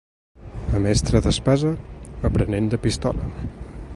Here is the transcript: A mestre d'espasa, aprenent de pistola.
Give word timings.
A 0.79 0.79
mestre 0.85 1.21
d'espasa, 1.25 1.75
aprenent 2.31 2.73
de 2.75 2.83
pistola. 2.87 3.29